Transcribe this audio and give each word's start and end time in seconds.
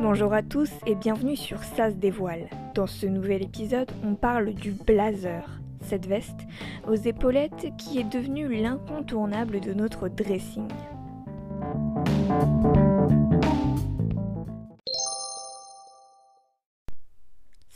Bonjour 0.00 0.32
à 0.32 0.42
tous 0.44 0.70
et 0.86 0.94
bienvenue 0.94 1.34
sur 1.34 1.64
Ça 1.64 1.90
se 1.90 1.96
dévoile. 1.96 2.48
Dans 2.76 2.86
ce 2.86 3.04
nouvel 3.06 3.42
épisode, 3.42 3.90
on 4.04 4.14
parle 4.14 4.54
du 4.54 4.70
blazer, 4.70 5.60
cette 5.80 6.06
veste 6.06 6.46
aux 6.86 6.94
épaulettes 6.94 7.72
qui 7.78 7.98
est 7.98 8.04
devenue 8.04 8.48
l'incontournable 8.48 9.58
de 9.58 9.72
notre 9.74 10.08
dressing. 10.08 10.68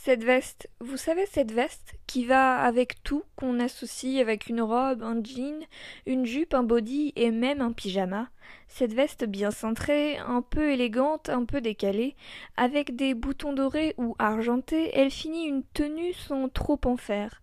Cette 0.04 0.24
veste, 0.24 0.68
vous 0.80 0.96
savez 0.96 1.26
cette 1.26 1.52
veste 1.52 1.94
qui 2.08 2.24
va 2.24 2.60
avec 2.60 3.04
tout 3.04 3.22
qu'on 3.36 3.60
associe 3.60 4.20
avec 4.20 4.48
une 4.48 4.60
robe, 4.60 5.04
un 5.04 5.22
jean, 5.22 5.64
une 6.06 6.26
jupe, 6.26 6.54
un 6.54 6.64
body 6.64 7.12
et 7.14 7.30
même 7.30 7.60
un 7.60 7.70
pyjama. 7.70 8.28
Cette 8.66 8.94
veste 8.94 9.24
bien 9.24 9.52
cintrée, 9.52 10.18
un 10.18 10.42
peu 10.42 10.72
élégante, 10.72 11.28
un 11.28 11.44
peu 11.44 11.60
décalée, 11.60 12.16
avec 12.56 12.96
des 12.96 13.14
boutons 13.14 13.52
dorés 13.52 13.94
ou 13.96 14.16
argentés, 14.18 14.90
elle 14.92 15.12
finit 15.12 15.46
une 15.46 15.62
tenue 15.72 16.14
sans 16.14 16.48
trop 16.48 16.80
en 16.84 16.96
faire. 16.96 17.40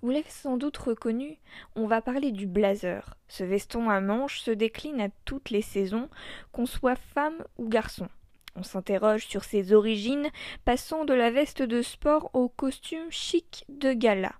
Vous 0.00 0.08
l'avez 0.08 0.30
sans 0.30 0.56
doute 0.56 0.78
reconnu, 0.78 1.36
on 1.76 1.86
va 1.86 2.00
parler 2.00 2.32
du 2.32 2.46
blazer. 2.46 3.18
Ce 3.28 3.44
veston 3.44 3.90
à 3.90 4.00
manches 4.00 4.40
se 4.40 4.50
décline 4.50 5.02
à 5.02 5.10
toutes 5.26 5.50
les 5.50 5.60
saisons, 5.60 6.08
qu'on 6.52 6.64
soit 6.64 6.96
femme 6.96 7.44
ou 7.58 7.68
garçon. 7.68 8.08
On 8.56 8.62
s'interroge 8.62 9.26
sur 9.26 9.44
ses 9.44 9.72
origines, 9.72 10.28
passant 10.64 11.04
de 11.04 11.14
la 11.14 11.30
veste 11.30 11.62
de 11.62 11.82
sport 11.82 12.30
au 12.34 12.48
costume 12.48 13.10
chic 13.10 13.64
de 13.68 13.92
gala. 13.92 14.32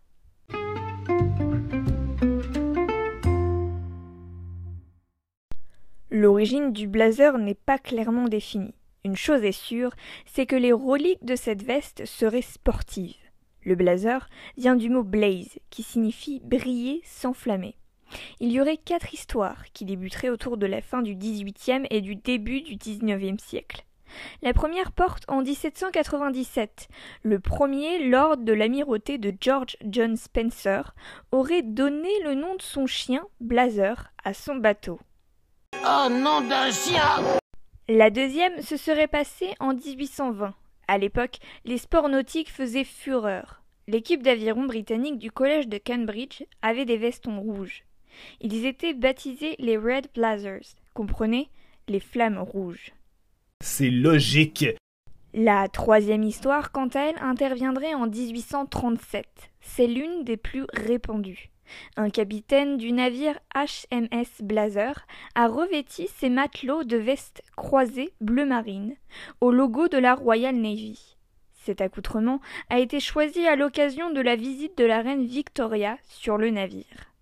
L'origine 6.10 6.72
du 6.72 6.88
blazer 6.88 7.38
n'est 7.38 7.54
pas 7.54 7.78
clairement 7.78 8.28
définie. 8.28 8.74
Une 9.04 9.16
chose 9.16 9.44
est 9.44 9.52
sûre, 9.52 9.92
c'est 10.26 10.46
que 10.46 10.56
les 10.56 10.72
reliques 10.72 11.24
de 11.24 11.36
cette 11.36 11.62
veste 11.62 12.06
seraient 12.06 12.42
sportives. 12.42 13.14
Le 13.62 13.74
blazer 13.74 14.28
vient 14.56 14.74
du 14.74 14.88
mot 14.88 15.04
blaze, 15.04 15.58
qui 15.70 15.82
signifie 15.82 16.40
briller, 16.40 17.02
s'enflammer. 17.04 17.76
Il 18.40 18.50
y 18.50 18.60
aurait 18.60 18.78
quatre 18.78 19.12
histoires 19.12 19.64
qui 19.72 19.84
débuteraient 19.84 20.30
autour 20.30 20.56
de 20.56 20.66
la 20.66 20.80
fin 20.80 21.02
du 21.02 21.14
XVIIIe 21.14 21.86
et 21.90 22.00
du 22.00 22.16
début 22.16 22.62
du 22.62 22.76
XIXe 22.76 23.42
siècle. 23.42 23.84
La 24.42 24.52
première 24.52 24.92
porte 24.92 25.24
en 25.28 25.42
1797. 25.42 26.88
Le 27.22 27.38
premier 27.40 28.08
lord 28.08 28.38
de 28.38 28.52
l'amirauté 28.52 29.18
de 29.18 29.32
George 29.40 29.76
John 29.84 30.16
Spencer 30.16 30.94
aurait 31.32 31.62
donné 31.62 32.10
le 32.24 32.34
nom 32.34 32.54
de 32.54 32.62
son 32.62 32.86
chien, 32.86 33.22
Blazer, 33.40 34.12
à 34.24 34.34
son 34.34 34.56
bateau. 34.56 35.00
Oh 35.84 36.08
nom 36.10 36.40
d'un 36.40 36.70
chien 36.70 37.22
La 37.88 38.10
deuxième 38.10 38.60
se 38.62 38.76
serait 38.76 39.08
passée 39.08 39.54
en 39.60 39.74
1820. 39.74 40.54
À 40.88 40.98
l'époque, 40.98 41.38
les 41.64 41.78
sports 41.78 42.08
nautiques 42.08 42.50
faisaient 42.50 42.84
fureur. 42.84 43.62
L'équipe 43.86 44.22
d'aviron 44.22 44.64
britannique 44.64 45.18
du 45.18 45.30
collège 45.30 45.68
de 45.68 45.78
Cambridge 45.78 46.42
avait 46.62 46.84
des 46.84 46.98
vestons 46.98 47.40
rouges. 47.40 47.84
Ils 48.40 48.66
étaient 48.66 48.94
baptisés 48.94 49.56
les 49.58 49.76
Red 49.76 50.08
Blazers, 50.14 50.76
comprenez? 50.94 51.48
Les 51.88 52.00
flammes 52.00 52.38
rouges. 52.38 52.92
C'est 53.60 53.90
logique. 53.90 54.66
La 55.34 55.68
troisième 55.68 56.22
histoire, 56.22 56.70
quant 56.70 56.88
à 56.88 57.00
elle, 57.00 57.18
interviendrait 57.20 57.94
en 57.94 58.06
1837. 58.06 59.26
C'est 59.60 59.86
l'une 59.86 60.22
des 60.24 60.36
plus 60.36 60.64
répandues. 60.72 61.50
Un 61.96 62.08
capitaine 62.08 62.76
du 62.76 62.92
navire 62.92 63.38
HMS 63.54 64.42
Blazer 64.42 65.06
a 65.34 65.48
revêti 65.48 66.08
ses 66.08 66.30
matelots 66.30 66.84
de 66.84 66.96
vestes 66.96 67.42
croisées 67.56 68.14
bleu 68.20 68.46
marine, 68.46 68.94
au 69.40 69.50
logo 69.50 69.88
de 69.88 69.98
la 69.98 70.14
Royal 70.14 70.54
Navy. 70.54 71.16
Cet 71.52 71.80
accoutrement 71.80 72.40
a 72.70 72.78
été 72.78 73.00
choisi 73.00 73.46
à 73.46 73.56
l'occasion 73.56 74.10
de 74.10 74.20
la 74.20 74.36
visite 74.36 74.78
de 74.78 74.84
la 74.84 75.02
reine 75.02 75.26
Victoria 75.26 75.98
sur 76.06 76.38
le 76.38 76.50
navire. 76.50 77.12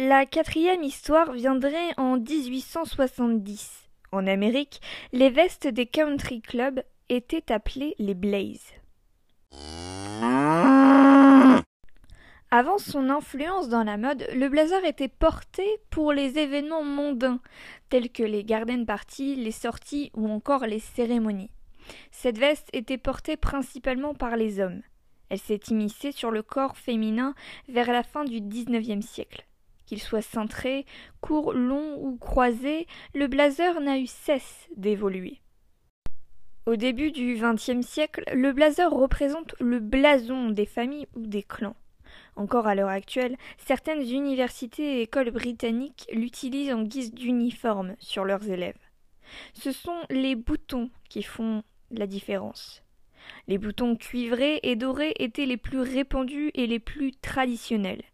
La 0.00 0.24
quatrième 0.24 0.82
histoire 0.82 1.30
viendrait 1.32 1.92
en 1.98 2.16
1870. 2.16 3.90
En 4.12 4.26
Amérique, 4.26 4.80
les 5.12 5.28
vestes 5.28 5.66
des 5.68 5.84
country 5.84 6.40
clubs 6.40 6.82
étaient 7.10 7.52
appelées 7.52 7.96
les 7.98 8.14
Blaze. 8.14 8.72
Avant 12.50 12.78
son 12.78 13.10
influence 13.10 13.68
dans 13.68 13.84
la 13.84 13.98
mode, 13.98 14.26
le 14.34 14.48
blazer 14.48 14.82
était 14.86 15.08
porté 15.08 15.64
pour 15.90 16.14
les 16.14 16.38
événements 16.38 16.82
mondains, 16.82 17.40
tels 17.90 18.10
que 18.10 18.22
les 18.22 18.42
garden 18.42 18.86
parties, 18.86 19.36
les 19.36 19.52
sorties 19.52 20.10
ou 20.14 20.30
encore 20.30 20.64
les 20.64 20.80
cérémonies. 20.80 21.52
Cette 22.10 22.38
veste 22.38 22.70
était 22.72 22.96
portée 22.96 23.36
principalement 23.36 24.14
par 24.14 24.36
les 24.36 24.60
hommes. 24.60 24.80
Elle 25.28 25.38
s'est 25.38 25.60
immiscée 25.68 26.10
sur 26.10 26.30
le 26.30 26.42
corps 26.42 26.78
féminin 26.78 27.34
vers 27.68 27.92
la 27.92 28.02
fin 28.02 28.24
du 28.24 28.40
XIXe 28.40 29.06
siècle. 29.06 29.44
Qu'il 29.90 30.00
soit 30.00 30.22
cintré, 30.22 30.86
court, 31.20 31.52
long 31.52 31.96
ou 32.00 32.16
croisé, 32.16 32.86
le 33.12 33.26
blazer 33.26 33.80
n'a 33.80 33.98
eu 33.98 34.06
cesse 34.06 34.68
d'évoluer. 34.76 35.40
Au 36.64 36.76
début 36.76 37.10
du 37.10 37.34
XXe 37.34 37.84
siècle, 37.84 38.22
le 38.32 38.52
blazer 38.52 38.88
représente 38.88 39.56
le 39.58 39.80
blason 39.80 40.50
des 40.50 40.64
familles 40.64 41.08
ou 41.16 41.26
des 41.26 41.42
clans. 41.42 41.74
Encore 42.36 42.68
à 42.68 42.76
l'heure 42.76 42.88
actuelle, 42.88 43.36
certaines 43.58 44.08
universités 44.08 44.98
et 44.98 45.02
écoles 45.02 45.32
britanniques 45.32 46.06
l'utilisent 46.12 46.72
en 46.72 46.84
guise 46.84 47.12
d'uniforme 47.12 47.96
sur 47.98 48.24
leurs 48.24 48.48
élèves. 48.48 48.78
Ce 49.54 49.72
sont 49.72 49.98
les 50.08 50.36
boutons 50.36 50.88
qui 51.08 51.24
font 51.24 51.64
la 51.90 52.06
différence. 52.06 52.84
Les 53.48 53.58
boutons 53.58 53.96
cuivrés 53.96 54.60
et 54.62 54.76
dorés 54.76 55.14
étaient 55.18 55.46
les 55.46 55.56
plus 55.56 55.80
répandus 55.80 56.52
et 56.54 56.68
les 56.68 56.78
plus 56.78 57.10
traditionnels. 57.10 58.04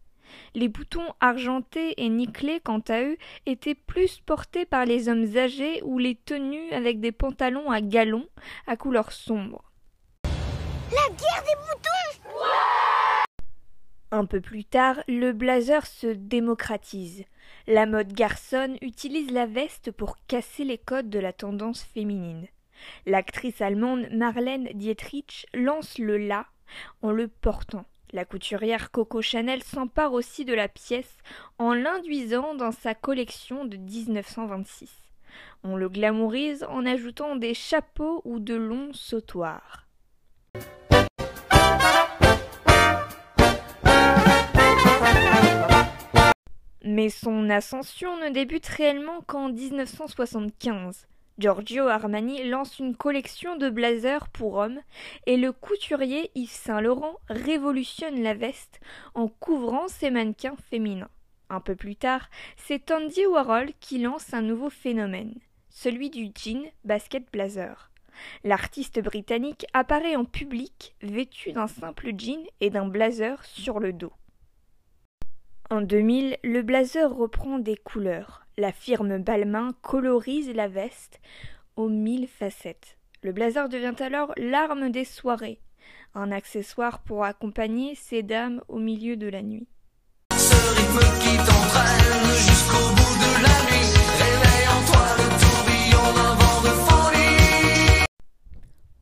Les 0.55 0.67
boutons 0.67 1.13
argentés 1.19 1.93
et 2.03 2.09
nickelés, 2.09 2.59
quant 2.59 2.81
à 2.87 3.01
eux, 3.03 3.17
étaient 3.45 3.75
plus 3.75 4.19
portés 4.19 4.65
par 4.65 4.85
les 4.85 5.09
hommes 5.09 5.37
âgés 5.37 5.81
ou 5.83 5.99
les 5.99 6.15
tenues 6.15 6.71
avec 6.71 6.99
des 6.99 7.11
pantalons 7.11 7.69
à 7.71 7.81
galons 7.81 8.27
à 8.65 8.77
couleur 8.77 9.11
sombre. 9.11 9.63
La 10.91 11.15
guerre 11.15 11.43
des 11.43 11.55
boutons 11.55 12.33
Un 14.11 14.25
peu 14.25 14.39
plus 14.39 14.63
tard, 14.63 14.97
le 15.07 15.33
blazer 15.33 15.85
se 15.85 16.07
démocratise. 16.07 17.25
La 17.67 17.85
mode 17.85 18.13
garçonne 18.13 18.77
utilise 18.81 19.31
la 19.31 19.45
veste 19.45 19.91
pour 19.91 20.15
casser 20.27 20.63
les 20.63 20.77
codes 20.77 21.09
de 21.09 21.19
la 21.19 21.33
tendance 21.33 21.83
féminine. 21.83 22.47
L'actrice 23.05 23.61
allemande 23.61 24.07
Marlène 24.11 24.69
Dietrich 24.73 25.45
lance 25.53 25.97
le 25.97 26.17
la 26.17 26.45
en 27.01 27.11
le 27.11 27.27
portant. 27.27 27.85
La 28.13 28.23
couturière 28.23 28.91
Coco 28.91 29.21
Chanel 29.21 29.61
s'empare 29.63 30.13
aussi 30.13 30.45
de 30.45 30.53
la 30.53 30.69
pièce 30.69 31.17
en 31.59 31.73
l'induisant 31.73 32.55
dans 32.55 32.71
sa 32.71 32.95
collection 32.95 33.65
de 33.65 33.75
1926. 33.75 34.89
On 35.63 35.75
le 35.75 35.89
glamourise 35.89 36.63
en 36.69 36.85
ajoutant 36.85 37.35
des 37.35 37.53
chapeaux 37.53 38.21
ou 38.23 38.39
de 38.39 38.55
longs 38.55 38.93
sautoirs. 38.93 39.87
Mais 46.85 47.09
son 47.09 47.49
ascension 47.49 48.15
ne 48.17 48.29
débute 48.29 48.67
réellement 48.67 49.19
qu'en 49.27 49.49
1975. 49.49 51.07
Giorgio 51.39 51.87
Armani 51.87 52.43
lance 52.49 52.79
une 52.79 52.95
collection 52.95 53.57
de 53.57 53.69
blazers 53.69 54.27
pour 54.29 54.55
hommes 54.55 54.79
et 55.27 55.37
le 55.37 55.51
couturier 55.51 56.31
Yves 56.33 56.49
Saint 56.49 56.81
Laurent 56.81 57.15
révolutionne 57.29 58.23
la 58.23 58.33
veste 58.33 58.79
en 59.13 59.27
couvrant 59.27 59.87
ses 59.87 60.09
mannequins 60.09 60.55
féminins. 60.71 61.11
Un 61.51 61.59
peu 61.59 61.75
plus 61.75 61.95
tard, 61.95 62.29
c'est 62.55 62.89
Andy 62.89 63.27
Warhol 63.27 63.69
qui 63.79 63.99
lance 63.99 64.33
un 64.33 64.41
nouveau 64.41 64.71
phénomène, 64.71 65.35
celui 65.69 66.09
du 66.09 66.31
jean 66.35 66.71
basket 66.85 67.31
blazer. 67.31 67.91
L'artiste 68.43 68.99
britannique 68.99 69.67
apparaît 69.73 70.15
en 70.15 70.25
public 70.25 70.95
vêtu 71.03 71.51
d'un 71.51 71.67
simple 71.67 72.13
jean 72.17 72.47
et 72.61 72.71
d'un 72.71 72.87
blazer 72.87 73.45
sur 73.45 73.79
le 73.79 73.93
dos. 73.93 74.13
En 75.69 75.81
2000, 75.81 76.37
le 76.43 76.61
blazer 76.63 77.13
reprend 77.13 77.59
des 77.59 77.77
couleurs. 77.77 78.46
La 78.59 78.71
firme 78.71 79.19
Balmain 79.19 79.73
colorise 79.83 80.49
la 80.49 80.67
veste 80.67 81.19
aux 81.75 81.89
mille 81.89 82.27
facettes. 82.27 82.97
Le 83.21 83.31
blazer 83.31 83.69
devient 83.69 83.93
alors 83.99 84.33
l'arme 84.35 84.89
des 84.89 85.05
soirées, 85.05 85.59
un 86.15 86.31
accessoire 86.31 87.03
pour 87.03 87.23
accompagner 87.23 87.93
ces 87.93 88.23
dames 88.23 88.63
au 88.67 88.79
milieu 88.79 89.15
de 89.15 89.27
la 89.27 89.43
nuit. 89.43 89.67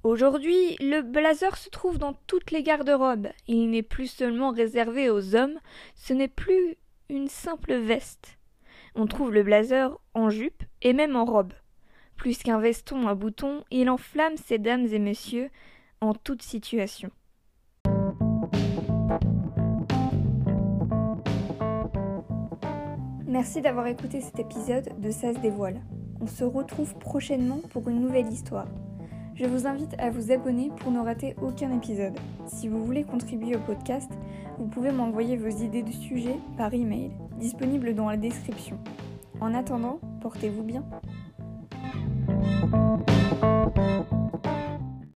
Aujourd'hui, 0.03 0.75
le 0.81 0.99
blazer 1.01 1.55
se 1.55 1.69
trouve 1.69 1.97
dans 1.97 2.13
toutes 2.27 2.51
les 2.51 2.61
garde-robes. 2.61 3.29
Il 3.47 3.69
n'est 3.69 3.83
plus 3.83 4.07
seulement 4.07 4.51
réservé 4.51 5.09
aux 5.09 5.33
hommes, 5.33 5.57
ce 5.95 6.11
n'est 6.11 6.27
plus 6.27 6.75
une 7.07 7.29
simple 7.29 7.75
veste. 7.75 8.37
On 8.97 9.07
trouve 9.07 9.33
le 9.33 9.43
blazer 9.43 9.97
en 10.13 10.29
jupe 10.29 10.63
et 10.81 10.93
même 10.93 11.17
en 11.17 11.25
robe. 11.25 11.51
Plus 12.15 12.37
qu'un 12.37 12.59
veston 12.59 13.07
à 13.07 13.13
boutons, 13.13 13.65
il 13.69 13.89
enflamme 13.89 14.37
ces 14.37 14.57
dames 14.57 14.85
et 14.85 14.99
messieurs 14.99 15.49
en 15.99 16.13
toute 16.13 16.41
situation. 16.41 17.09
Merci 23.27 23.61
d'avoir 23.61 23.87
écouté 23.87 24.21
cet 24.21 24.39
épisode 24.39 24.89
de 25.01 25.11
Ça 25.11 25.33
se 25.33 25.39
dévoile. 25.39 25.81
On 26.21 26.27
se 26.27 26.45
retrouve 26.45 26.97
prochainement 26.97 27.59
pour 27.71 27.89
une 27.89 27.99
nouvelle 27.99 28.31
histoire. 28.31 28.67
Je 29.35 29.45
vous 29.45 29.67
invite 29.67 29.93
à 29.99 30.09
vous 30.09 30.31
abonner 30.31 30.71
pour 30.77 30.93
ne 30.93 30.99
rater 31.01 31.35
aucun 31.41 31.75
épisode. 31.75 32.17
Si 32.47 32.69
vous 32.69 32.85
voulez 32.85 33.03
contribuer 33.03 33.57
au 33.57 33.59
podcast, 33.59 34.09
vous 34.57 34.67
pouvez 34.67 34.91
m'envoyer 34.91 35.37
vos 35.37 35.49
idées 35.49 35.83
de 35.83 35.91
sujets 35.91 36.39
par 36.57 36.73
email, 36.73 37.11
disponible 37.37 37.93
dans 37.93 38.09
la 38.09 38.17
description. 38.17 38.77
En 39.41 39.53
attendant, 39.53 39.99
portez-vous 40.21 40.63
bien. 40.63 40.83